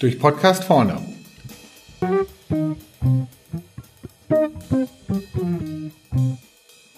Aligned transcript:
Durch 0.00 0.18
Podcast 0.18 0.64
vorne. 0.64 0.98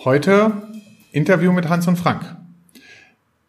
Heute 0.05 0.53
Interview 1.13 1.53
mit 1.53 1.69
Hans 1.69 1.87
und 1.87 1.97
Frank. 1.97 2.37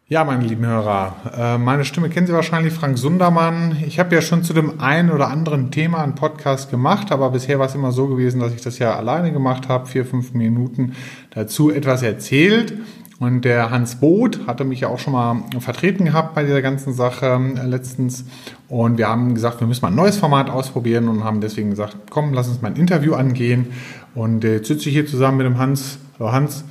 Ja, 0.10 0.24
meine 0.24 0.46
lieben 0.46 0.66
Hörer, 0.66 1.16
äh, 1.36 1.58
meine 1.58 1.84
Stimme 1.84 2.10
kennen 2.10 2.28
Sie 2.28 2.34
wahrscheinlich, 2.34 2.72
Frank 2.72 2.98
Sundermann. 2.98 3.84
Ich 3.86 4.00
habe 4.00 4.14
ja 4.16 4.22
schon 4.22 4.44
zu 4.44 4.54
dem 4.54 4.80
einen 4.80 5.12
oder 5.12 5.28
anderen 5.28 5.72
Thema 5.72 6.04
einen 6.04 6.16
Podcast 6.16 6.70
gemacht, 6.70 7.12
aber 7.12 7.32
bisher 7.32 7.60
war 7.60 7.66
es 7.66 7.76
immer 7.76 7.92
so 7.92 8.08
gewesen, 8.08 8.40
dass 8.40 8.54
ich 8.54 8.62
das 8.62 8.80
ja 8.80 8.96
alleine 8.96 9.34
gemacht 9.34 9.68
habe, 9.68 9.88
vier, 9.88 10.06
fünf 10.06 10.34
Minuten 10.34 10.94
dazu 11.32 11.72
etwas 11.72 12.04
erzählt. 12.04 12.76
Und 13.20 13.46
der 13.46 13.72
Hans 13.72 13.96
Boot 13.96 14.46
hatte 14.46 14.64
mich 14.64 14.82
ja 14.82 14.90
auch 14.90 15.00
schon 15.00 15.14
mal 15.14 15.42
vertreten 15.60 16.06
gehabt 16.06 16.36
bei 16.36 16.44
dieser 16.44 16.62
ganzen 16.62 16.94
Sache 16.94 17.26
äh, 17.26 17.66
letztens. 17.66 18.26
Und 18.70 19.00
wir 19.00 19.08
haben 19.08 19.34
gesagt, 19.34 19.60
wir 19.60 19.68
müssen 19.68 19.82
mal 19.82 19.88
ein 19.88 19.96
neues 19.96 20.18
Format 20.18 20.52
ausprobieren 20.52 21.08
und 21.08 21.24
haben 21.24 21.42
deswegen 21.42 21.72
gesagt, 21.72 21.98
komm, 22.12 22.34
lass 22.34 22.48
uns 22.48 22.62
mal 22.62 22.70
ein 22.70 22.76
Interview 22.76 23.16
angehen. 23.16 23.68
Und 24.14 24.46
äh, 24.46 24.58
jetzt 24.58 24.68
sitze 24.68 24.90
ich 24.90 24.96
hier 24.96 25.08
zusammen 25.08 25.38
mit 25.38 25.48
dem 25.48 25.58
Hans. 25.58 25.98
Hallo 26.20 26.32
Hans. 26.32 26.64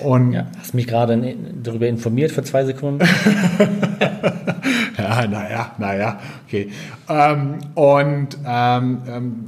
Und 0.00 0.32
ja, 0.32 0.46
hast 0.58 0.74
mich 0.74 0.86
gerade 0.86 1.34
darüber 1.62 1.86
informiert 1.86 2.32
für 2.32 2.42
zwei 2.42 2.64
Sekunden. 2.64 3.06
ja, 4.98 5.26
naja, 5.26 5.72
naja, 5.78 6.18
okay. 6.46 6.70
Ähm, 7.08 7.58
und 7.74 8.38
ähm, 8.46 8.98
ähm, 9.06 9.44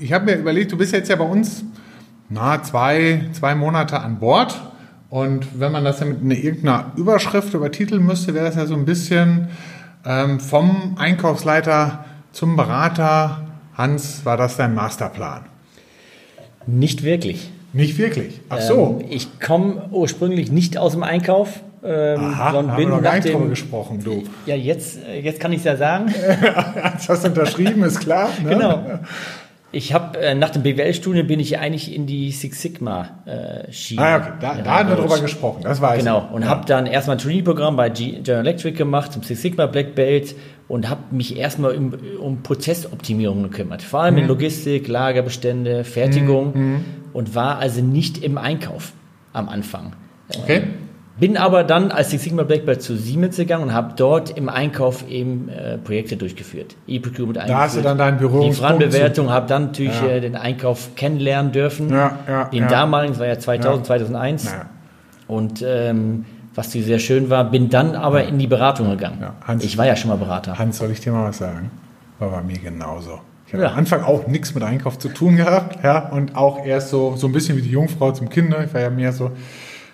ich 0.00 0.12
habe 0.12 0.26
mir 0.26 0.36
überlegt, 0.36 0.72
du 0.72 0.76
bist 0.76 0.92
jetzt 0.92 1.08
ja 1.08 1.16
bei 1.16 1.24
uns 1.24 1.64
na, 2.30 2.62
zwei, 2.62 3.22
zwei 3.32 3.54
Monate 3.54 4.00
an 4.00 4.18
Bord. 4.18 4.60
Und 5.10 5.58
wenn 5.58 5.72
man 5.72 5.84
das 5.84 6.00
ja 6.00 6.06
mit 6.06 6.22
einer, 6.22 6.34
irgendeiner 6.34 6.92
Überschrift 6.96 7.54
übertiteln 7.54 8.04
müsste, 8.04 8.34
wäre 8.34 8.46
das 8.46 8.56
ja 8.56 8.66
so 8.66 8.74
ein 8.74 8.84
bisschen 8.84 9.48
ähm, 10.04 10.38
vom 10.38 10.96
Einkaufsleiter 10.98 12.04
zum 12.32 12.56
Berater. 12.56 13.44
Hans, 13.74 14.24
war 14.24 14.36
das 14.36 14.56
dein 14.56 14.74
Masterplan? 14.74 15.46
Nicht 16.66 17.04
wirklich. 17.04 17.50
Nicht 17.72 17.96
wirklich. 17.96 18.40
Ach 18.48 18.60
so. 18.60 18.98
Ähm, 19.00 19.06
ich 19.08 19.40
komme 19.40 19.88
ursprünglich 19.90 20.50
nicht 20.50 20.76
aus 20.76 20.92
dem 20.92 21.02
Einkauf. 21.02 21.60
Ähm, 21.84 22.20
Aha, 22.20 22.52
sondern 22.52 22.76
bin 22.76 22.90
haben 22.90 23.02
wir 23.04 23.10
noch 23.10 23.14
nach 23.14 23.20
dem, 23.20 23.48
gesprochen, 23.50 24.02
du. 24.02 24.24
Ja, 24.46 24.56
jetzt, 24.56 24.98
jetzt 25.22 25.38
kann 25.38 25.52
ich 25.52 25.58
es 25.58 25.64
ja 25.64 25.76
sagen. 25.76 26.12
jetzt 26.92 27.08
hast 27.08 27.22
du 27.22 27.28
unterschrieben, 27.28 27.84
ist 27.84 28.00
klar. 28.00 28.30
Ne? 28.42 28.50
Genau. 28.50 29.00
Ich 29.70 29.92
habe 29.92 30.18
äh, 30.18 30.34
nach 30.34 30.48
dem 30.48 30.62
BWL-Studium 30.62 31.26
bin 31.26 31.40
ich 31.40 31.58
eigentlich 31.58 31.94
in 31.94 32.06
die 32.06 32.32
Six 32.32 32.62
Sigma 32.62 33.20
äh, 33.26 33.70
Schiene. 33.70 34.02
Ah, 34.02 34.16
okay. 34.16 34.32
Da, 34.40 34.54
da 34.54 34.78
haben 34.78 34.88
wir 34.88 34.96
drüber 34.96 35.20
gesprochen, 35.20 35.60
das 35.62 35.80
weiß 35.80 35.98
genau. 35.98 36.18
ich. 36.18 36.22
Genau. 36.24 36.34
Und 36.34 36.42
ja. 36.42 36.48
habe 36.48 36.64
dann 36.64 36.86
erstmal 36.86 37.16
ein 37.16 37.20
Trainee-Programm 37.20 37.76
bei 37.76 37.90
General 37.90 38.46
Electric 38.46 38.78
gemacht 38.78 39.12
zum 39.12 39.22
Six 39.22 39.42
Sigma 39.42 39.66
Black 39.66 39.94
Belt 39.94 40.34
und 40.68 40.88
habe 40.88 41.02
mich 41.10 41.36
erstmal 41.36 41.76
um, 41.76 41.92
um 42.20 42.42
Prozessoptimierung 42.42 43.42
gekümmert. 43.42 43.82
Vor 43.82 44.00
allem 44.00 44.14
mhm. 44.14 44.22
in 44.22 44.28
Logistik, 44.28 44.88
Lagerbestände, 44.88 45.84
Fertigung 45.84 46.52
mhm. 46.54 46.84
und 47.12 47.34
war 47.34 47.58
also 47.58 47.82
nicht 47.82 48.24
im 48.24 48.38
Einkauf 48.38 48.92
am 49.34 49.50
Anfang. 49.50 49.92
Okay. 50.42 50.56
Ähm, 50.56 50.87
bin 51.18 51.36
aber 51.36 51.64
dann 51.64 51.90
als 51.90 52.10
Six 52.10 52.24
Sigma 52.24 52.44
Black 52.44 52.64
Belt 52.66 52.82
zu 52.82 52.96
Siemens 52.96 53.36
gegangen 53.36 53.64
und 53.64 53.72
habe 53.72 53.94
dort 53.96 54.36
im 54.36 54.48
Einkauf 54.48 55.08
eben 55.08 55.48
äh, 55.48 55.78
Projekte 55.78 56.16
durchgeführt. 56.16 56.76
E-Procurement 56.86 57.38
eingeführt. 57.38 57.58
Da 57.58 57.64
hast 57.64 57.76
du 57.76 57.82
dann 57.82 57.98
dein 57.98 58.18
Büro. 58.18 58.40
Die 58.40 58.48
Lieferantenbewertung, 58.48 59.30
habe 59.30 59.46
dann 59.46 59.66
natürlich 59.66 60.00
ja. 60.00 60.08
äh, 60.08 60.20
den 60.20 60.36
Einkauf 60.36 60.94
kennenlernen 60.96 61.52
dürfen. 61.52 61.90
Ja, 61.90 62.18
ja, 62.28 62.44
den 62.44 62.64
ja. 62.64 62.68
damaligen, 62.68 63.12
das 63.12 63.20
war 63.20 63.26
ja 63.26 63.38
2000, 63.38 63.86
2001. 63.86 64.44
Ja. 64.44 64.66
Und 65.26 65.64
ähm, 65.66 66.24
was 66.54 66.72
sehr 66.72 66.98
schön 66.98 67.30
war, 67.30 67.44
bin 67.50 67.68
dann 67.70 67.94
aber 67.94 68.24
in 68.24 68.38
die 68.38 68.46
Beratung 68.46 68.90
gegangen. 68.90 69.24
Hans, 69.46 69.62
ich 69.64 69.78
war 69.78 69.86
ja 69.86 69.94
schon 69.94 70.10
mal 70.10 70.16
Berater. 70.16 70.58
Hans, 70.58 70.78
soll 70.78 70.90
ich 70.90 71.00
dir 71.00 71.12
mal 71.12 71.28
was 71.28 71.38
sagen? 71.38 71.70
War 72.18 72.30
bei 72.30 72.42
mir 72.42 72.58
genauso. 72.58 73.20
Ich 73.46 73.54
habe 73.54 73.70
am 73.70 73.78
Anfang 73.78 74.02
auch 74.02 74.26
nichts 74.26 74.54
mit 74.54 74.62
Einkauf 74.62 74.98
zu 74.98 75.08
tun 75.08 75.36
gehabt, 75.36 75.82
ja, 75.82 76.10
und 76.10 76.36
auch 76.36 76.66
erst 76.66 76.90
so, 76.90 77.16
so 77.16 77.28
ein 77.28 77.32
bisschen 77.32 77.56
wie 77.56 77.62
die 77.62 77.70
Jungfrau 77.70 78.12
zum 78.12 78.28
Kinder. 78.28 78.62
Ich 78.62 78.74
war 78.74 78.80
ja 78.80 78.90
mehr 78.90 79.12
so 79.12 79.30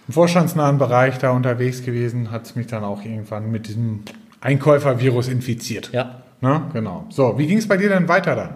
im 0.07 0.15
vorstandsnahen 0.15 0.79
Bereich 0.79 1.19
da 1.19 1.31
unterwegs 1.31 1.83
gewesen, 1.85 2.31
hat 2.31 2.45
es 2.47 2.57
mich 2.57 2.67
dann 2.67 2.85
auch 2.85 3.05
irgendwann 3.05 3.51
mit 3.51 3.69
diesem 3.69 4.03
Einkäufervirus 4.41 5.29
infiziert. 5.29 5.91
Ja. 5.93 6.23
Na, 6.41 6.69
genau. 6.73 7.07
So, 7.09 7.39
wie 7.39 7.47
ging 7.47 7.59
es 7.59 7.67
bei 7.67 7.77
dir 7.77 7.89
denn 7.89 8.09
weiter 8.09 8.37
dann? 8.37 8.51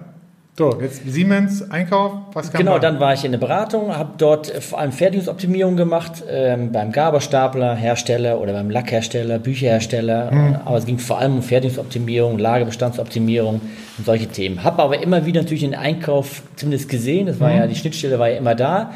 So, 0.59 0.77
jetzt 0.81 1.03
Siemens 1.07 1.71
Einkauf, 1.71 2.13
was 2.33 2.51
kam 2.51 2.59
Genau, 2.59 2.75
da? 2.75 2.91
dann 2.91 2.99
war 2.99 3.15
ich 3.15 3.25
in 3.25 3.31
der 3.31 3.39
Beratung, 3.39 3.97
habe 3.97 4.15
dort 4.19 4.49
vor 4.49 4.81
allem 4.81 4.91
Fertigungsoptimierung 4.91 5.77
gemacht, 5.77 6.25
ähm, 6.29 6.73
beim 6.73 6.91
Gabelstapler, 6.91 7.77
Hersteller 7.77 8.41
oder 8.41 8.55
beim 8.55 8.69
Lackhersteller, 8.69 9.39
Bücherhersteller. 9.39 10.33
Mhm. 10.33 10.57
Aber 10.65 10.77
es 10.77 10.85
ging 10.85 10.99
vor 10.99 11.21
allem 11.21 11.37
um 11.37 11.43
Fertigungsoptimierung, 11.43 12.39
Lagerbestandsoptimierung 12.39 13.61
und 13.99 14.05
solche 14.05 14.27
Themen. 14.27 14.65
Habe 14.65 14.83
aber 14.83 15.01
immer 15.01 15.25
wieder 15.25 15.43
natürlich 15.43 15.63
den 15.63 15.77
Einkauf 15.77 16.43
zumindest 16.57 16.89
gesehen, 16.89 17.29
das 17.29 17.39
war 17.39 17.51
mhm. 17.51 17.59
ja, 17.59 17.67
die 17.69 17.77
Schnittstelle 17.77 18.19
war 18.19 18.29
ja 18.29 18.39
immer 18.39 18.57
da 18.57 18.91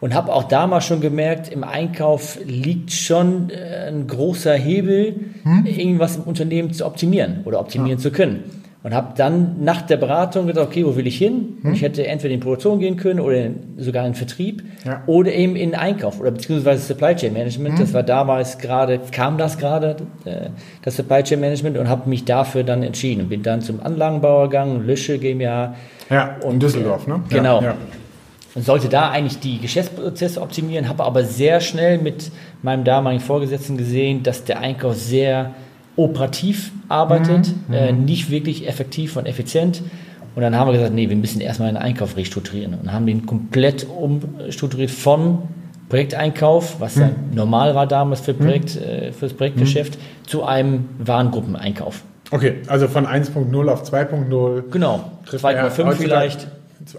und 0.00 0.14
habe 0.14 0.32
auch 0.32 0.44
damals 0.44 0.84
schon 0.84 1.00
gemerkt, 1.00 1.50
im 1.50 1.64
Einkauf 1.64 2.38
liegt 2.44 2.92
schon 2.92 3.50
äh, 3.50 3.88
ein 3.88 4.06
großer 4.06 4.54
Hebel, 4.54 5.14
hm? 5.42 5.66
irgendwas 5.66 6.16
im 6.16 6.22
Unternehmen 6.22 6.72
zu 6.72 6.84
optimieren 6.84 7.40
oder 7.44 7.60
optimieren 7.60 7.98
ja. 7.98 8.02
zu 8.02 8.10
können. 8.10 8.44
Und 8.82 8.94
habe 8.94 9.14
dann 9.16 9.64
nach 9.64 9.82
der 9.82 9.96
Beratung 9.96 10.46
gedacht, 10.46 10.68
okay, 10.68 10.86
wo 10.86 10.94
will 10.94 11.08
ich 11.08 11.18
hin? 11.18 11.58
Hm? 11.62 11.72
Ich 11.72 11.82
hätte 11.82 12.06
entweder 12.06 12.34
in 12.34 12.38
Produktion 12.38 12.78
gehen 12.78 12.96
können 12.96 13.18
oder 13.18 13.48
sogar 13.78 14.06
in 14.06 14.14
Vertrieb 14.14 14.62
ja. 14.84 15.02
oder 15.06 15.32
eben 15.32 15.56
in 15.56 15.74
Einkauf 15.74 16.20
oder 16.20 16.30
beziehungsweise 16.30 16.82
Supply 16.82 17.16
Chain 17.16 17.32
Management. 17.32 17.78
Hm? 17.78 17.80
Das 17.80 17.94
war 17.94 18.04
damals 18.04 18.58
gerade, 18.58 19.00
kam 19.10 19.38
das 19.38 19.58
gerade, 19.58 19.96
äh, 20.24 20.50
das 20.82 20.94
Supply 20.94 21.24
Chain 21.24 21.40
Management 21.40 21.78
und 21.78 21.88
habe 21.88 22.08
mich 22.08 22.26
dafür 22.26 22.62
dann 22.62 22.84
entschieden 22.84 23.22
und 23.22 23.28
bin 23.30 23.42
dann 23.42 23.60
zum 23.60 23.82
Anlagenbauer 23.82 24.50
gegangen, 24.50 24.86
Lösche 24.86 25.18
GmbH. 25.18 25.74
Ja, 26.08 26.36
und, 26.44 26.54
in 26.54 26.60
Düsseldorf, 26.60 27.08
ne? 27.08 27.24
Genau. 27.28 27.62
Ja, 27.62 27.74
und 28.56 28.64
sollte 28.64 28.88
da 28.88 29.10
eigentlich 29.10 29.38
die 29.38 29.58
Geschäftsprozesse 29.58 30.40
optimieren, 30.40 30.88
habe 30.88 31.04
aber 31.04 31.24
sehr 31.24 31.60
schnell 31.60 31.98
mit 31.98 32.32
meinem 32.62 32.84
damaligen 32.84 33.22
Vorgesetzten 33.22 33.76
gesehen, 33.76 34.22
dass 34.22 34.44
der 34.44 34.60
Einkauf 34.60 34.96
sehr 34.96 35.54
operativ 35.94 36.72
arbeitet, 36.88 37.52
mhm. 37.68 37.74
äh, 37.74 37.92
mhm. 37.92 38.06
nicht 38.06 38.30
wirklich 38.30 38.66
effektiv 38.66 39.16
und 39.16 39.26
effizient. 39.26 39.82
Und 40.34 40.42
dann 40.42 40.56
haben 40.56 40.68
wir 40.68 40.72
gesagt, 40.72 40.94
nee, 40.94 41.08
wir 41.08 41.16
müssen 41.16 41.40
erstmal 41.40 41.68
den 41.68 41.76
Einkauf 41.76 42.16
restrukturieren 42.16 42.74
und 42.74 42.92
haben 42.92 43.06
den 43.06 43.26
komplett 43.26 43.86
umstrukturiert 43.88 44.90
von 44.90 45.38
Projekteinkauf, 45.90 46.80
was 46.80 46.96
mhm. 46.96 47.02
ja 47.02 47.10
normal 47.34 47.74
war 47.74 47.86
damals 47.86 48.22
für, 48.22 48.32
mhm. 48.32 48.38
Projekt, 48.38 48.76
äh, 48.76 49.12
für 49.12 49.26
das 49.26 49.34
Projektgeschäft, 49.34 49.96
mhm. 49.96 50.28
zu 50.28 50.44
einem 50.44 50.88
Warengruppeneinkauf. 50.98 52.02
Okay, 52.30 52.54
also 52.68 52.88
von 52.88 53.06
1.0 53.06 53.68
auf 53.68 53.84
2.0 53.84 54.70
Genau, 54.70 55.12
2.5 55.30 55.92
vielleicht. 55.92 56.48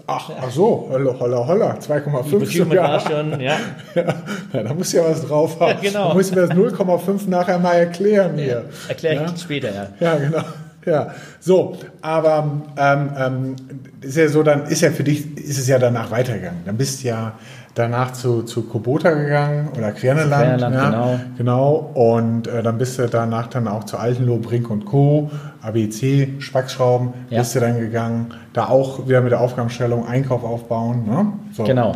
Ach, 0.06 0.30
ach 0.40 0.50
so, 0.50 0.88
holla, 0.90 1.14
holla, 1.18 1.46
holla, 1.46 1.78
2,5 1.80 2.76
war 2.76 3.00
schon, 3.00 3.40
ja. 3.40 3.56
ja. 3.94 4.62
Da 4.62 4.74
muss 4.74 4.92
ja 4.92 5.02
was 5.04 5.26
drauf 5.26 5.58
haben. 5.60 5.70
Ja, 5.70 5.78
genau. 5.90 6.08
Da 6.08 6.14
müssen 6.14 6.34
wir 6.36 6.46
das 6.46 6.56
0,5 6.56 7.28
nachher 7.28 7.58
mal 7.58 7.74
erklären 7.74 8.36
hier. 8.36 8.64
Erkläre 8.88 9.14
ich 9.14 9.20
ja? 9.20 9.36
später, 9.36 9.74
ja. 9.74 9.88
Ja, 10.00 10.16
genau. 10.16 10.42
Ja, 10.88 11.08
so, 11.40 11.76
aber 12.00 12.62
ähm, 12.76 13.10
ähm, 13.16 13.56
ist 14.00 14.16
ja 14.16 14.28
so, 14.28 14.42
dann 14.42 14.66
ist 14.66 14.80
ja 14.80 14.90
für 14.90 15.04
dich, 15.04 15.36
ist 15.36 15.58
es 15.58 15.68
ja 15.68 15.78
danach 15.78 16.10
weitergegangen. 16.10 16.62
Dann 16.64 16.76
bist 16.76 17.02
du 17.02 17.08
ja 17.08 17.34
danach 17.78 18.12
zu, 18.12 18.42
zu 18.42 18.62
Kubota 18.62 19.10
gegangen 19.12 19.68
oder 19.76 19.92
Querneland. 19.92 20.58
Querneland 20.58 20.74
ja, 20.74 20.90
genau. 20.90 21.20
genau. 21.36 21.74
Und 21.94 22.48
äh, 22.48 22.62
dann 22.62 22.78
bist 22.78 22.98
du 22.98 23.06
danach 23.06 23.46
dann 23.46 23.68
auch 23.68 23.84
zu 23.84 23.96
Altenloh, 23.96 24.38
Brink 24.38 24.70
und 24.70 24.84
Co., 24.84 25.30
ABC, 25.62 26.34
Spackschrauben, 26.38 27.12
ja. 27.30 27.40
bist 27.40 27.54
du 27.54 27.60
dann 27.60 27.78
gegangen. 27.78 28.34
Da 28.52 28.68
auch 28.68 29.06
wieder 29.06 29.20
mit 29.20 29.32
der 29.32 29.40
Aufgabenstellung 29.40 30.06
Einkauf 30.06 30.44
aufbauen. 30.44 31.04
Ne? 31.06 31.32
So. 31.52 31.64
Genau. 31.64 31.94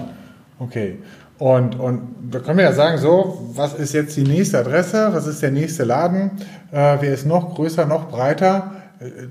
Okay. 0.58 0.98
Und, 1.38 1.78
und 1.78 2.02
da 2.30 2.38
können 2.38 2.58
wir 2.58 2.64
ja 2.64 2.72
sagen, 2.72 2.98
so, 2.98 3.50
was 3.54 3.74
ist 3.74 3.92
jetzt 3.94 4.16
die 4.16 4.22
nächste 4.22 4.60
Adresse? 4.60 5.08
Was 5.12 5.26
ist 5.26 5.42
der 5.42 5.50
nächste 5.50 5.82
Laden? 5.82 6.30
Äh, 6.70 6.98
wer 7.00 7.12
ist 7.12 7.26
noch 7.26 7.56
größer, 7.56 7.86
noch 7.86 8.08
breiter? 8.08 8.70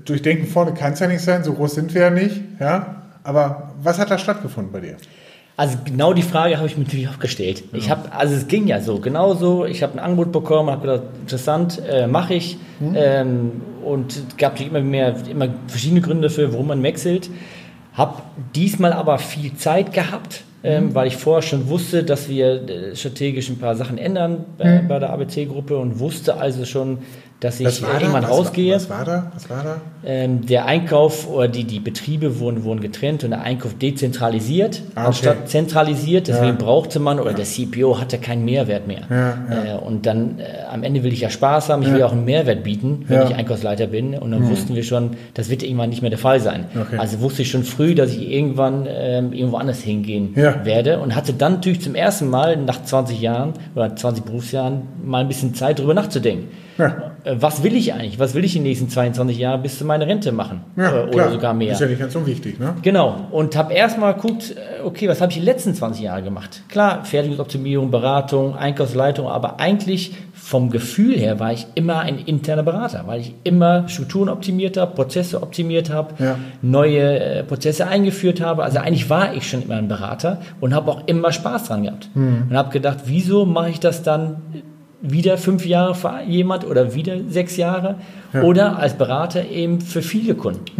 Durchdenken 0.04 0.46
vorne 0.46 0.74
kann 0.74 0.92
es 0.92 1.00
ja 1.00 1.06
nicht 1.06 1.22
sein, 1.22 1.44
so 1.44 1.52
groß 1.52 1.74
sind 1.74 1.94
wir 1.94 2.02
ja 2.02 2.10
nicht. 2.10 2.40
Ja? 2.60 3.02
Aber 3.24 3.74
was 3.82 3.98
hat 3.98 4.10
da 4.10 4.18
stattgefunden 4.18 4.72
bei 4.72 4.80
dir? 4.80 4.96
Also 5.56 5.78
genau 5.84 6.12
die 6.12 6.22
Frage 6.22 6.56
habe 6.56 6.66
ich 6.66 6.76
mir 6.76 6.84
natürlich 6.84 7.08
auch 7.08 7.18
gestellt. 7.18 7.62
Ja. 7.72 7.78
Ich 7.78 7.90
habe, 7.90 8.12
also 8.12 8.34
es 8.34 8.48
ging 8.48 8.66
ja 8.66 8.80
so, 8.80 8.98
genau 8.98 9.34
so. 9.34 9.66
Ich 9.66 9.82
habe 9.82 9.94
ein 9.94 9.98
Angebot 9.98 10.32
bekommen, 10.32 10.70
habe 10.70 10.86
gedacht, 10.86 11.02
interessant, 11.20 11.80
äh, 11.88 12.06
mache 12.06 12.34
ich. 12.34 12.58
Mhm. 12.80 12.94
Ähm, 12.96 13.50
und 13.84 14.38
gab 14.38 14.60
immer 14.60 14.80
mehr, 14.80 15.14
immer 15.28 15.48
verschiedene 15.66 16.00
Gründe 16.00 16.28
dafür, 16.28 16.52
warum 16.52 16.68
man 16.68 16.82
wechselt. 16.82 17.30
Habe 17.92 18.22
diesmal 18.54 18.92
aber 18.92 19.18
viel 19.18 19.54
Zeit 19.56 19.92
gehabt 19.92 20.44
ähm, 20.64 20.94
weil 20.94 21.08
ich 21.08 21.16
vorher 21.16 21.42
schon 21.42 21.68
wusste, 21.68 22.04
dass 22.04 22.28
wir 22.28 22.68
äh, 22.68 22.96
strategisch 22.96 23.48
ein 23.48 23.58
paar 23.58 23.74
Sachen 23.74 23.98
ändern 23.98 24.44
äh, 24.58 24.80
bei 24.80 24.98
der 24.98 25.10
ABC-Gruppe 25.10 25.76
und 25.76 25.98
wusste 25.98 26.36
also 26.36 26.64
schon, 26.64 26.98
dass 27.44 27.58
ich 27.60 27.82
irgendwann 27.82 28.22
was 28.22 28.30
rausgehe. 28.30 28.74
Was 28.76 28.88
war 28.88 29.04
da? 29.04 29.32
Was 29.34 29.50
war 29.50 29.62
da? 29.64 29.80
Ähm, 30.04 30.46
der 30.46 30.66
Einkauf 30.66 31.28
oder 31.28 31.48
die, 31.48 31.64
die 31.64 31.80
Betriebe 31.80 32.38
wurden, 32.40 32.64
wurden 32.64 32.80
getrennt 32.80 33.24
und 33.24 33.30
der 33.30 33.42
Einkauf 33.42 33.74
dezentralisiert 33.78 34.82
Ah, 34.94 35.00
okay. 35.00 35.06
anstatt 35.08 35.48
zentralisiert. 35.48 36.28
Deswegen 36.28 36.46
Ja. 36.58 36.64
brauchte 36.64 36.98
man 37.00 37.18
oder 37.20 37.32
der 37.32 37.44
CPO 37.44 38.00
hatte 38.00 38.18
keinen 38.18 38.44
Mehrwert 38.44 38.86
mehr. 38.86 39.02
Ja, 39.10 39.16
ja. 39.50 39.76
Äh, 39.76 39.78
und 39.78 40.06
dann 40.06 40.38
äh, 40.38 40.44
am 40.70 40.82
Ende 40.82 41.02
will 41.02 41.12
ich 41.12 41.20
ja 41.20 41.30
Spaß 41.30 41.68
haben, 41.68 41.82
ich 41.82 41.92
will 41.92 42.02
auch 42.02 42.12
einen 42.12 42.24
Mehrwert 42.24 42.62
bieten, 42.62 43.04
wenn 43.08 43.18
Ja. 43.18 43.24
Mhm. 43.24 43.30
ich 43.30 43.36
Einkaufsleiter 43.36 43.86
bin. 43.88 44.14
Und 44.14 44.30
dann 44.30 44.48
wussten 44.48 44.74
wir 44.74 44.82
schon, 44.84 45.10
das 45.34 45.48
wird 45.50 45.62
irgendwann 45.62 45.90
nicht 45.90 46.02
mehr 46.02 46.10
der 46.10 46.18
Fall 46.18 46.40
sein. 46.40 46.66
Okay. 46.80 46.96
Also 46.98 47.20
wusste 47.20 47.42
ich 47.42 47.50
schon 47.50 47.64
früh, 47.64 47.94
dass 47.94 48.12
ich 48.12 48.30
irgendwann 48.30 48.86
ähm, 48.88 49.32
irgendwo 49.32 49.56
anders 49.56 49.80
hingehen 49.80 50.34
Ja. 50.36 50.64
werde 50.64 51.00
und 51.00 51.14
hatte 51.14 51.32
dann 51.32 51.54
natürlich 51.54 51.80
zum 51.80 51.94
ersten 51.94 52.28
Mal 52.30 52.56
nach 52.56 52.82
20 52.84 53.20
Jahren 53.20 53.54
oder 53.74 53.94
20 53.96 54.24
Berufsjahren 54.24 54.82
mal 55.04 55.20
ein 55.22 55.28
bisschen 55.28 55.54
Zeit 55.54 55.78
drüber 55.78 55.94
nachzudenken. 55.94 56.48
Ja. 56.82 57.12
Äh, 57.24 57.36
Was 57.40 57.62
will 57.62 57.74
ich 57.76 57.92
eigentlich? 57.94 58.18
Was 58.18 58.34
will 58.34 58.44
ich 58.44 58.52
die 58.52 58.60
nächsten 58.60 58.88
22 58.88 59.38
Jahre 59.38 59.58
bis 59.58 59.78
zu 59.78 59.84
meiner 59.84 60.06
Rente 60.06 60.32
machen? 60.32 60.60
Ja, 60.76 60.90
Äh, 60.90 61.02
oder 61.04 61.10
klar. 61.10 61.30
sogar 61.32 61.54
mehr. 61.54 61.72
Ist 61.72 61.80
ja 61.80 61.86
nicht 61.86 62.00
ganz 62.00 62.14
unwichtig, 62.16 62.58
ne? 62.58 62.74
Genau. 62.82 63.28
Und 63.30 63.56
habe 63.56 63.72
erstmal 63.74 64.14
geguckt, 64.14 64.54
äh, 64.56 64.82
okay, 64.84 65.08
was 65.08 65.20
habe 65.20 65.30
ich 65.32 65.38
die 65.38 65.44
letzten 65.44 65.74
20 65.74 66.02
Jahre 66.02 66.22
gemacht? 66.22 66.62
Klar, 66.68 67.04
Fertigungsoptimierung, 67.04 67.90
Beratung, 67.90 68.56
Einkaufsleitung, 68.56 69.28
aber 69.28 69.60
eigentlich 69.60 70.14
vom 70.34 70.70
Gefühl 70.70 71.14
her 71.16 71.38
war 71.38 71.52
ich 71.52 71.66
immer 71.76 72.00
ein 72.00 72.18
interner 72.18 72.64
Berater, 72.64 73.04
weil 73.06 73.20
ich 73.20 73.34
immer 73.44 73.88
Strukturen 73.88 74.28
optimiert 74.28 74.76
habe, 74.76 74.92
Prozesse 74.94 75.40
optimiert 75.42 75.88
habe, 75.90 76.14
Ja. 76.22 76.36
neue 76.62 77.44
Prozesse 77.46 77.86
eingeführt 77.86 78.40
habe. 78.40 78.64
Also 78.64 78.78
eigentlich 78.78 79.08
war 79.08 79.34
ich 79.34 79.48
schon 79.48 79.62
immer 79.62 79.76
ein 79.76 79.86
Berater 79.88 80.38
und 80.60 80.74
habe 80.74 80.90
auch 80.90 81.06
immer 81.06 81.30
Spaß 81.30 81.64
dran 81.68 81.84
gehabt. 81.84 82.08
Hm. 82.14 82.48
Und 82.50 82.56
habe 82.56 82.70
gedacht, 82.70 82.98
wieso 83.04 83.46
mache 83.46 83.70
ich 83.70 83.78
das 83.80 84.02
dann 84.02 84.36
wieder 85.02 85.36
fünf 85.36 85.66
Jahre 85.66 85.94
für 85.94 86.20
jemand 86.26 86.64
oder 86.64 86.94
wieder 86.94 87.16
sechs 87.28 87.56
Jahre 87.56 87.96
oder 88.42 88.78
als 88.78 88.94
Berater 88.94 89.44
eben 89.48 89.80
für 89.80 90.00
viele 90.00 90.34
Kunden. 90.34 90.70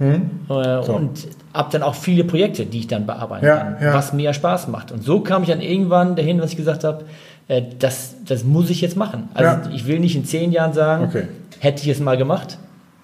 Äh, 0.00 0.20
Und 0.48 1.28
habe 1.52 1.68
dann 1.72 1.82
auch 1.82 1.94
viele 1.94 2.24
Projekte, 2.24 2.64
die 2.66 2.80
ich 2.80 2.86
dann 2.86 3.06
bearbeiten 3.06 3.44
Ja, 3.46 3.56
kann, 3.56 3.76
ja. 3.82 3.94
was 3.94 4.12
mir 4.12 4.32
Spaß 4.32 4.68
macht. 4.68 4.92
Und 4.92 5.02
so 5.02 5.20
kam 5.20 5.42
ich 5.42 5.48
dann 5.48 5.60
irgendwann 5.60 6.14
dahin, 6.16 6.40
was 6.40 6.50
ich 6.52 6.56
gesagt 6.56 6.84
habe, 6.84 7.04
äh, 7.48 7.62
das, 7.78 8.14
das 8.26 8.44
muss 8.44 8.70
ich 8.70 8.80
jetzt 8.80 8.96
machen. 8.96 9.28
Also 9.34 9.68
Ja. 9.68 9.74
ich 9.74 9.86
will 9.86 9.98
nicht 9.98 10.14
in 10.16 10.24
zehn 10.24 10.52
Jahren 10.52 10.72
sagen, 10.72 11.04
Okay. 11.08 11.24
hätte 11.58 11.82
ich 11.82 11.88
es 11.88 11.98
mal 12.00 12.16
gemacht, 12.16 12.58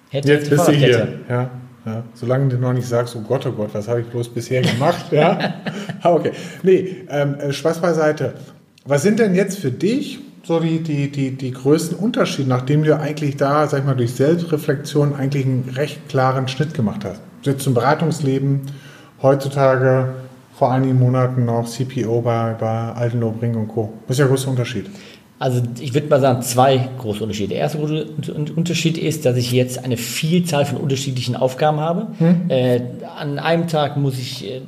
hätte 0.09 0.29
Jetzt 0.31 0.43
ich 0.45 0.49
bist 0.51 0.67
du 0.67 0.71
hier. 0.71 1.07
Ja, 1.29 1.49
ja. 1.85 2.03
Solange 2.13 2.47
du 2.49 2.57
noch 2.57 2.73
nicht 2.73 2.87
sagst, 2.87 3.15
oh 3.15 3.21
Gott, 3.27 3.45
oh 3.47 3.51
Gott, 3.51 3.69
was 3.73 3.87
habe 3.89 4.01
ich 4.01 4.07
bloß 4.07 4.29
bisher 4.29 4.61
gemacht? 4.61 5.05
ja. 5.11 5.37
Ah, 6.01 6.11
okay. 6.11 6.31
Nee, 6.63 6.97
ähm, 7.09 7.35
äh, 7.35 7.51
Spaß 7.53 7.79
beiseite. 7.79 8.33
Was 8.85 9.03
sind 9.03 9.19
denn 9.19 9.35
jetzt 9.35 9.57
für 9.59 9.71
dich 9.71 10.19
so 10.43 10.59
die, 10.59 10.83
die, 10.83 11.09
die, 11.09 11.31
die 11.31 11.51
größten 11.51 11.97
Unterschiede, 11.97 12.49
nachdem 12.49 12.83
du 12.83 12.97
eigentlich 12.97 13.37
da, 13.37 13.67
sag 13.67 13.79
ich 13.79 13.85
mal, 13.85 13.95
durch 13.95 14.13
Selbstreflexion 14.13 15.15
eigentlich 15.15 15.45
einen 15.45 15.71
recht 15.75 16.09
klaren 16.09 16.47
Schnitt 16.47 16.73
gemacht 16.73 17.05
hast? 17.05 17.21
Jetzt 17.43 17.63
zum 17.63 17.73
Beratungsleben, 17.73 18.61
heutzutage 19.21 20.09
vor 20.53 20.71
einigen 20.71 20.99
Monaten 20.99 21.45
noch 21.45 21.67
CPO 21.67 22.21
bei, 22.21 22.55
bei 22.59 22.91
Altenlob, 22.93 23.41
und 23.41 23.67
Co. 23.69 23.93
Was 24.07 24.15
ist 24.15 24.19
der 24.19 24.27
größte 24.27 24.49
Unterschied? 24.49 24.89
Also 25.39 25.61
ich 25.79 25.93
würde 25.93 26.07
mal 26.07 26.21
sagen, 26.21 26.41
zwei 26.41 26.89
große 26.99 27.21
Unterschiede. 27.21 27.49
Der 27.49 27.59
erste 27.59 27.77
große 27.79 28.05
Unterschied 28.55 28.97
ist, 28.97 29.25
dass 29.25 29.35
ich 29.35 29.51
jetzt 29.51 29.83
eine 29.83 29.97
Vielzahl 29.97 30.65
von 30.65 30.77
unterschiedlichen 30.77 31.35
Aufgaben 31.35 31.79
habe. 31.79 32.07
Äh, 32.47 32.81
an 33.17 33.39
einem 33.39 33.67
Tag 33.67 33.97
muss 33.97 34.17
ich, 34.17 34.45
äh, 34.45 34.61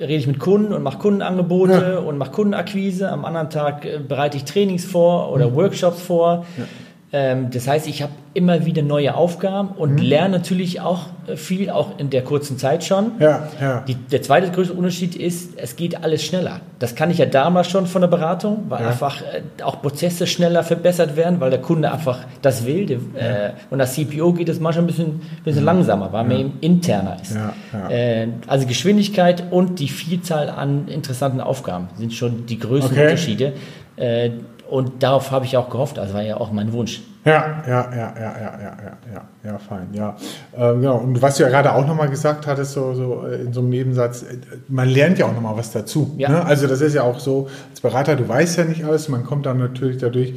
rede 0.00 0.14
ich 0.14 0.26
mit 0.26 0.38
Kunden 0.38 0.72
und 0.72 0.82
mache 0.82 0.98
Kundenangebote 0.98 2.00
und 2.00 2.18
mache 2.18 2.32
Kundenakquise. 2.32 3.10
Am 3.10 3.24
anderen 3.24 3.50
Tag 3.50 3.84
äh, 3.84 3.98
bereite 3.98 4.36
ich 4.36 4.44
Trainings 4.44 4.84
vor 4.84 5.32
oder 5.32 5.54
Workshops 5.54 6.02
vor. 6.02 6.46
Ähm, 6.58 6.64
das 7.12 7.68
heißt, 7.68 7.86
ich 7.86 8.02
habe 8.02 8.12
immer 8.34 8.66
wieder 8.66 8.82
neue 8.82 9.14
Aufgaben 9.14 9.68
und 9.68 9.96
lerne 9.98 10.38
natürlich 10.38 10.80
auch 10.80 11.06
äh, 11.26 11.36
viel, 11.36 11.70
auch 11.70 11.98
in 11.98 12.10
der 12.10 12.22
kurzen 12.22 12.58
Zeit 12.58 12.84
schon. 12.84 13.12
Ja, 13.20 13.48
ja. 13.60 13.84
Die, 13.88 13.94
der 13.94 14.20
zweite 14.22 14.50
größte 14.50 14.74
Unterschied 14.74 15.14
ist, 15.16 15.52
es 15.56 15.76
geht 15.76 16.02
alles 16.02 16.22
schneller. 16.24 16.60
Das 16.78 16.94
kann 16.96 17.10
ich 17.10 17.18
ja 17.18 17.24
damals 17.26 17.68
schon 17.70 17.86
von 17.86 18.02
der 18.02 18.08
Beratung, 18.08 18.64
weil 18.68 18.82
Ja. 18.82 18.88
einfach 18.88 19.22
äh, 19.22 19.62
auch 19.62 19.80
Prozesse 19.80 20.26
schneller 20.26 20.62
verbessert 20.64 21.16
werden, 21.16 21.40
weil 21.40 21.50
der 21.50 21.62
Kunde 21.62 21.90
einfach 21.90 22.18
das 22.42 22.66
will. 22.66 22.84
Der, 22.86 22.96
äh, 22.98 23.52
und 23.70 23.78
das 23.78 23.94
CPO 23.94 24.32
geht 24.34 24.48
es 24.48 24.58
manchmal 24.60 24.84
ein 24.84 24.88
bisschen, 24.88 25.20
bisschen 25.44 25.64
langsamer, 25.64 26.12
weil 26.12 26.24
man 26.24 26.36
eben 26.38 26.52
interner 26.60 27.16
ist. 27.22 27.34
Ja, 27.36 27.54
ja. 27.88 28.26
Also 28.48 28.66
Geschwindigkeit 28.66 29.44
und 29.50 29.78
die 29.78 29.88
Vielzahl 29.88 30.50
an 30.50 30.88
interessanten 30.88 31.40
Aufgaben 31.40 31.88
sind 31.96 32.12
schon 32.12 32.46
die 32.46 32.58
größten 32.58 32.92
Okay. 32.92 33.04
Unterschiede. 33.04 33.52
Und 34.68 35.02
darauf 35.02 35.30
habe 35.30 35.44
ich 35.44 35.56
auch 35.56 35.70
gehofft. 35.70 35.98
Also 35.98 36.14
war 36.14 36.22
ja 36.22 36.36
auch 36.38 36.52
mein 36.52 36.72
Wunsch. 36.72 37.02
Ja, 37.24 37.62
ja, 37.66 37.90
ja, 37.90 37.90
ja, 37.90 38.14
ja, 38.14 38.14
ja, 38.16 38.58
ja, 38.60 38.76
ja, 39.12 39.24
ja, 39.44 39.58
fein, 39.58 39.88
ja. 39.92 40.16
Ähm, 40.56 40.80
genau. 40.80 40.98
Und 40.98 41.20
was 41.20 41.36
du 41.36 41.42
ja 41.42 41.48
gerade 41.48 41.74
auch 41.74 41.84
nochmal 41.84 42.08
gesagt 42.08 42.46
hattest, 42.46 42.72
so, 42.72 42.94
so 42.94 43.26
äh, 43.26 43.42
in 43.42 43.52
so 43.52 43.60
einem 43.60 43.70
Nebensatz, 43.70 44.22
äh, 44.22 44.36
man 44.68 44.88
lernt 44.88 45.18
ja 45.18 45.26
auch 45.26 45.34
nochmal 45.34 45.56
was 45.56 45.72
dazu. 45.72 46.14
Ja. 46.18 46.28
Ne? 46.28 46.44
Also 46.44 46.68
das 46.68 46.80
ist 46.80 46.94
ja 46.94 47.02
auch 47.02 47.18
so, 47.18 47.48
als 47.70 47.80
Berater, 47.80 48.14
du 48.14 48.28
weißt 48.28 48.58
ja 48.58 48.64
nicht 48.64 48.84
alles, 48.84 49.08
man 49.08 49.24
kommt 49.24 49.44
dann 49.46 49.58
natürlich 49.58 49.98
dadurch 49.98 50.34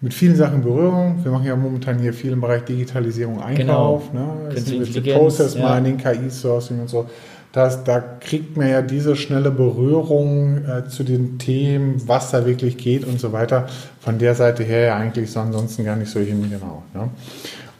mit 0.00 0.14
vielen 0.14 0.36
Sachen 0.36 0.56
in 0.56 0.62
Berührung. 0.62 1.18
Wir 1.24 1.32
machen 1.32 1.46
ja 1.46 1.56
momentan 1.56 1.98
hier 1.98 2.14
viel 2.14 2.32
im 2.32 2.40
Bereich 2.40 2.62
Digitalisierung, 2.64 3.42
Einkauf, 3.42 4.10
Genau. 4.12 4.24
ne? 4.48 4.54
Intelligenz, 4.54 5.18
Process 5.18 5.54
ja. 5.56 5.74
Mining, 5.74 5.98
KI-Sourcing 5.98 6.80
und 6.80 6.88
so. 6.88 7.06
Das, 7.52 7.82
da 7.82 7.98
kriegt 7.98 8.56
man 8.56 8.68
ja 8.68 8.80
diese 8.80 9.16
schnelle 9.16 9.50
Berührung 9.50 10.58
äh, 10.64 10.88
zu 10.88 11.02
den 11.02 11.38
Themen, 11.38 12.00
was 12.06 12.30
da 12.30 12.46
wirklich 12.46 12.76
geht 12.76 13.04
und 13.04 13.18
so 13.18 13.32
weiter. 13.32 13.66
Von 14.00 14.18
der 14.18 14.36
Seite 14.36 14.62
her 14.62 14.80
ja 14.86 14.96
eigentlich 14.96 15.32
so 15.32 15.40
ansonsten 15.40 15.84
gar 15.84 15.96
nicht 15.96 16.10
so 16.10 16.20
hin, 16.20 16.48
genau. 16.48 16.84
Ne? 16.94 17.10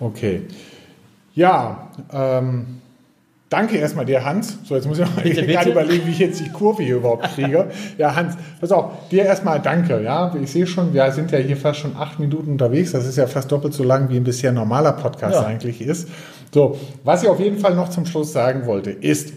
Okay. 0.00 0.43
Ja, 1.34 1.88
ähm, 2.12 2.81
danke 3.49 3.76
erstmal 3.76 4.05
dir, 4.06 4.25
Hans. 4.25 4.58
So, 4.64 4.75
jetzt 4.75 4.88
muss 4.88 4.99
ich 4.99 5.05
noch 5.05 5.12
Bitte, 5.22 5.46
gerade 5.46 5.70
überlegen, 5.70 6.05
wie 6.06 6.11
ich 6.11 6.19
jetzt 6.19 6.40
die 6.40 6.50
Kurve 6.50 6.82
hier 6.82 6.96
überhaupt 6.96 7.32
kriege. 7.34 7.70
Ja, 7.96 8.16
Hans, 8.16 8.34
pass 8.61 8.73
auf, 8.73 9.08
dir 9.11 9.25
erstmal 9.25 9.61
danke. 9.61 10.02
Ja, 10.02 10.34
ich 10.43 10.50
sehe 10.50 10.66
schon, 10.66 10.93
wir 10.93 11.12
sind 11.12 11.31
ja 11.31 11.38
hier 11.38 11.56
fast 11.56 11.78
schon 11.78 11.94
acht 11.96 12.19
Minuten 12.19 12.50
unterwegs. 12.50 12.90
Das 12.90 13.06
ist 13.06 13.16
ja 13.16 13.28
fast 13.28 13.52
doppelt 13.52 13.73
so 13.75 13.84
lang, 13.84 14.08
wie 14.11 14.16
ein 14.16 14.25
bisher 14.25 14.50
normaler 14.50 14.93
Podcast 14.93 15.37
Ja. 15.37 15.46
eigentlich 15.46 15.81
ist. 15.81 16.08
So, 16.52 16.76
was 17.05 17.23
ich 17.23 17.28
auf 17.28 17.38
jeden 17.38 17.58
Fall 17.58 17.76
noch 17.76 17.90
zum 17.90 18.05
Schluss 18.06 18.32
sagen 18.32 18.66
wollte, 18.66 18.90
ist, 18.90 19.32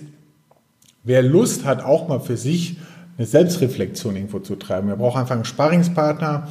wer 1.03 1.21
Lust 1.21 1.65
hat, 1.65 1.83
auch 1.83 2.07
mal 2.07 2.19
für 2.19 2.37
sich 2.37 2.77
eine 3.17 3.27
Selbstreflexion 3.27 4.15
irgendwo 4.15 4.39
zu 4.39 4.55
treiben, 4.55 4.89
er 4.89 4.97
braucht 4.97 5.17
einfach 5.17 5.35
einen 5.35 5.45
Sparringspartner, 5.45 6.47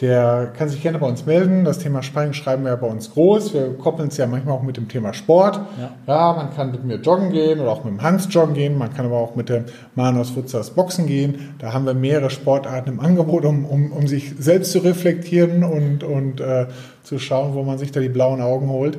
der 0.00 0.52
kann 0.56 0.68
sich 0.68 0.80
gerne 0.80 0.98
bei 0.98 1.08
uns 1.08 1.26
melden. 1.26 1.64
Das 1.64 1.80
Thema 1.80 2.04
Sparring 2.04 2.32
schreiben 2.32 2.62
wir 2.62 2.70
ja 2.70 2.76
bei 2.76 2.86
uns 2.86 3.10
groß. 3.10 3.52
Wir 3.52 3.76
koppeln 3.76 4.08
es 4.08 4.16
ja 4.16 4.28
manchmal 4.28 4.54
auch 4.54 4.62
mit 4.62 4.76
dem 4.76 4.86
Thema 4.86 5.12
Sport. 5.12 5.60
Ja. 6.06 6.34
man 6.34 6.54
kann 6.54 6.70
mit 6.70 6.84
mir 6.84 6.96
joggen 6.96 7.32
gehen 7.32 7.58
oder 7.58 7.70
auch 7.70 7.82
mit 7.82 7.94
dem 7.94 8.02
Hans 8.02 8.28
joggen 8.30 8.54
gehen. 8.54 8.78
Man 8.78 8.94
kann 8.94 9.06
aber 9.06 9.16
auch 9.16 9.34
mit 9.34 9.48
dem 9.48 9.64
Manos 9.96 10.36
Wutzers 10.36 10.70
Boxen 10.70 11.06
gehen. 11.06 11.56
Da 11.58 11.72
haben 11.72 11.84
wir 11.84 11.94
mehrere 11.94 12.30
Sportarten 12.30 12.90
im 12.90 13.00
Angebot, 13.00 13.44
um, 13.44 13.64
um, 13.64 13.90
um 13.90 14.06
sich 14.06 14.34
selbst 14.38 14.70
zu 14.70 14.78
reflektieren 14.78 15.64
und, 15.64 16.04
und 16.04 16.40
äh, 16.40 16.68
zu 17.02 17.18
schauen, 17.18 17.54
wo 17.54 17.64
man 17.64 17.78
sich 17.78 17.90
da 17.90 17.98
die 17.98 18.08
blauen 18.08 18.40
Augen 18.40 18.68
holt. 18.68 18.98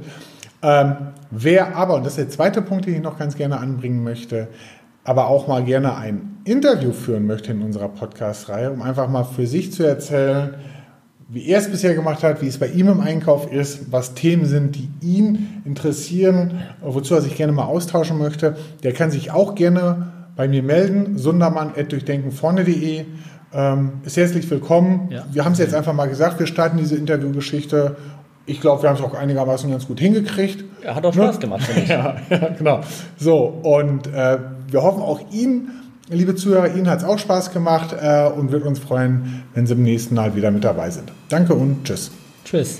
Ähm, 0.61 0.95
wer 1.31 1.77
aber, 1.77 1.95
und 1.95 2.05
das 2.05 2.17
ist 2.17 2.19
der 2.19 2.29
zweite 2.29 2.61
Punkt, 2.61 2.85
den 2.85 2.95
ich 2.95 3.01
noch 3.01 3.17
ganz 3.17 3.37
gerne 3.37 3.59
anbringen 3.59 4.03
möchte, 4.03 4.49
aber 5.09 5.27
auch 5.27 5.47
mal 5.47 5.63
gerne 5.63 5.95
ein 5.95 6.37
Interview 6.43 6.91
führen 6.91 7.25
möchte 7.25 7.51
in 7.51 7.63
unserer 7.63 7.89
Podcast-Reihe, 7.89 8.69
um 8.69 8.83
einfach 8.83 9.09
mal 9.09 9.23
für 9.23 9.47
sich 9.47 9.73
zu 9.73 9.81
erzählen, 9.81 10.53
wie 11.27 11.47
er 11.47 11.57
es 11.57 11.67
bisher 11.67 11.95
gemacht 11.95 12.21
hat, 12.21 12.43
wie 12.43 12.47
es 12.47 12.59
bei 12.59 12.67
ihm 12.67 12.89
im 12.89 12.99
Einkauf 13.01 13.51
ist, 13.51 13.91
was 13.91 14.13
Themen 14.13 14.45
sind, 14.45 14.75
die 14.75 14.87
ihn 15.01 15.63
interessieren, 15.65 16.59
wozu 16.81 17.15
er 17.15 17.21
sich 17.21 17.35
gerne 17.35 17.53
mal 17.53 17.63
austauschen 17.63 18.19
möchte, 18.19 18.55
der 18.83 18.93
kann 18.93 19.09
sich 19.09 19.31
auch 19.31 19.55
gerne 19.55 20.13
bei 20.35 20.47
mir 20.47 20.61
melden, 20.61 21.17
sundermann.durchdenkenvorne.de. 21.17 23.05
Ähm, 23.51 23.91
ist 24.05 24.15
herzlich 24.15 24.47
willkommen. 24.51 25.09
Ja. 25.09 25.25
Wir 25.31 25.43
haben 25.43 25.53
es 25.53 25.57
jetzt 25.57 25.73
einfach 25.73 25.93
mal 25.93 26.07
gesagt, 26.07 26.37
wir 26.37 26.45
starten 26.45 26.77
diese 26.77 26.95
Interviewgeschichte. 26.95 27.95
Ich 28.45 28.61
glaube, 28.61 28.83
wir 28.83 28.89
haben 28.89 28.97
es 28.97 29.01
auch 29.01 29.15
einigermaßen 29.15 29.71
ganz 29.71 29.87
gut 29.87 29.99
hingekriegt. 29.99 30.65
Ja, 30.83 30.93
hat 30.93 31.03
auch 31.03 31.15
Spaß 31.15 31.39
gemacht, 31.39 31.63
finde 31.63 31.81
ich. 31.81 31.89
Ja, 31.89 32.15
ja, 32.29 32.49
genau. 32.55 32.81
So, 33.17 33.45
und 33.63 34.05
äh, 34.13 34.37
wir 34.71 34.81
hoffen 34.81 35.01
auch 35.01 35.19
Ihnen, 35.31 35.71
liebe 36.09 36.35
Zuhörer, 36.35 36.75
Ihnen 36.75 36.89
hat 36.89 36.99
es 36.99 37.05
auch 37.05 37.19
Spaß 37.19 37.51
gemacht 37.51 37.95
äh, 37.99 38.27
und 38.27 38.51
wird 38.51 38.65
uns 38.65 38.79
freuen, 38.79 39.43
wenn 39.53 39.67
Sie 39.67 39.73
im 39.73 39.83
nächsten 39.83 40.15
Mal 40.15 40.35
wieder 40.35 40.51
mit 40.51 40.63
dabei 40.63 40.89
sind. 40.89 41.11
Danke 41.29 41.53
und 41.53 41.83
tschüss. 41.83 42.11
Tschüss. 42.45 42.79